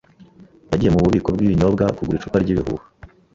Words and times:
yagiye 0.71 0.91
mububiko 0.91 1.29
bwibinyobwa 1.35 1.83
kugura 1.95 2.17
icupa 2.19 2.37
ryibihuha. 2.43 2.85